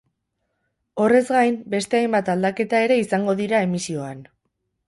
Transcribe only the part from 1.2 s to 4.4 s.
gain, beste hainbat aldaketa ere izango dira emisioan.